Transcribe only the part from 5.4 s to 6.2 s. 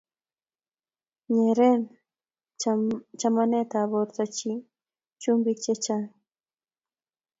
che chang'